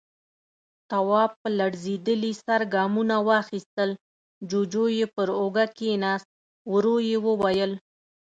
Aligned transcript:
تواب 0.89 1.31
په 1.41 1.49
ځړېدلي 1.81 2.33
سر 2.45 2.61
ګامونه 2.73 3.15
واخيستل، 3.27 3.89
جُوجُو 4.49 4.85
يې 4.97 5.05
پر 5.15 5.29
اوږه 5.39 5.65
کېناست، 5.77 6.27
ورو 6.71 6.95
يې 7.09 7.17
وويل: 7.27 7.71